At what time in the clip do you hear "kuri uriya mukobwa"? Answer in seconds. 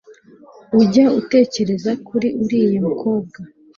2.07-3.37